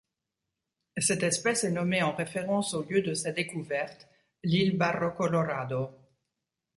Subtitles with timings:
[0.97, 4.07] Cette espèce est nommée en référence au lieu de sa découverte,
[4.43, 5.91] l'île Barro Colorado.